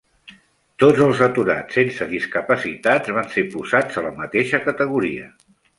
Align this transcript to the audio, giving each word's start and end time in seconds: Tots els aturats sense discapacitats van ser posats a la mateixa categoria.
Tots 0.83 1.03
els 1.07 1.21
aturats 1.25 1.77
sense 1.81 2.09
discapacitats 2.15 3.15
van 3.19 3.31
ser 3.37 3.47
posats 3.55 4.01
a 4.03 4.09
la 4.09 4.17
mateixa 4.25 4.67
categoria. 4.71 5.33